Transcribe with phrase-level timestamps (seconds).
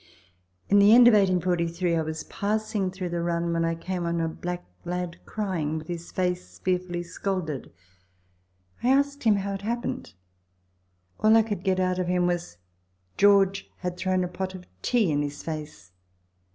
[0.67, 4.27] In the end of 1843 I was passing through the run, and came on a
[4.27, 7.71] black lad crying, with his face fearfully scalded.
[8.81, 10.13] I asked him how it happened.
[11.19, 12.57] All I could get out of him was,"
[13.19, 15.91] George had thrown a pot of tea in his face."